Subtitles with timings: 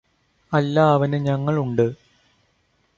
[0.51, 1.85] അല്ലാ അവന് ഞങ്ങളുണ്ട്